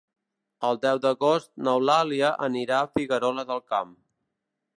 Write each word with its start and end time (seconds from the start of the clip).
El 0.69 0.79
deu 0.85 1.01
d'agost 1.03 1.51
n'Eulàlia 1.67 2.33
anirà 2.49 2.81
a 2.87 2.91
Figuerola 2.97 3.45
del 3.53 3.63
Camp. 3.75 3.95